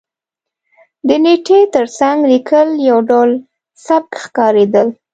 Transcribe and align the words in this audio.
د 1.07 1.09
نېټې 1.23 1.59
تر 1.75 1.85
څنګ 1.97 2.19
لېکل 2.31 2.67
یو 2.89 2.97
ډول 3.09 3.31
سپک 3.85 4.11
ښکارېدل. 4.23 4.87